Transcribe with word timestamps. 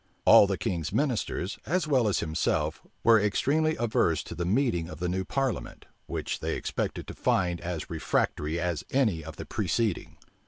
All 0.25 0.47
the 0.47 0.57
king's 0.57 0.91
ministers, 0.91 1.59
as 1.63 1.87
well 1.87 2.07
as 2.07 2.21
himself, 2.21 2.81
were 3.03 3.19
extremely 3.19 3.75
averse 3.75 4.23
to 4.23 4.33
the 4.33 4.45
meeting 4.47 4.89
of 4.89 4.99
the 4.99 5.07
new 5.07 5.23
parliament, 5.23 5.85
which 6.07 6.39
they 6.39 6.55
expected 6.55 7.05
to 7.05 7.13
find 7.13 7.61
as 7.61 7.87
refractory 7.87 8.59
as 8.59 8.83
any 8.91 9.23
of 9.23 9.35
the 9.35 9.45
preceding. 9.45 10.17